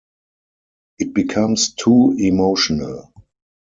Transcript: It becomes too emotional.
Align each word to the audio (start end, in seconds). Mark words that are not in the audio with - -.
It 0.97 1.13
becomes 1.13 1.75
too 1.75 2.15
emotional. 2.17 3.11